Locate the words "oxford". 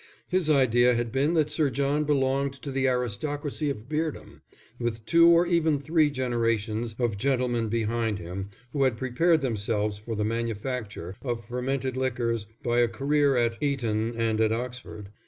14.51-15.09